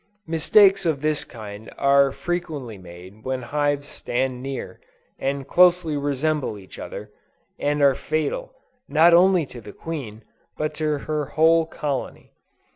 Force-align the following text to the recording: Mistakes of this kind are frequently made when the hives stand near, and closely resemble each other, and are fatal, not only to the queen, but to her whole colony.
Mistakes 0.25 0.83
of 0.83 1.01
this 1.01 1.23
kind 1.23 1.69
are 1.77 2.11
frequently 2.11 2.79
made 2.79 3.23
when 3.23 3.41
the 3.41 3.45
hives 3.45 3.87
stand 3.87 4.41
near, 4.41 4.81
and 5.19 5.47
closely 5.47 5.95
resemble 5.95 6.57
each 6.57 6.79
other, 6.79 7.11
and 7.59 7.83
are 7.83 7.93
fatal, 7.93 8.51
not 8.87 9.13
only 9.13 9.45
to 9.45 9.61
the 9.61 9.73
queen, 9.73 10.23
but 10.57 10.73
to 10.73 10.97
her 11.05 11.25
whole 11.27 11.67
colony. 11.67 12.33